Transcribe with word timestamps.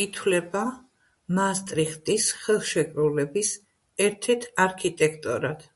ითვლება 0.00 0.60
მაასტრიხტის 1.38 2.28
ხელშეკრულების 2.44 3.52
ერთ-ერთ 4.08 4.50
არქიტექტორად. 4.70 5.70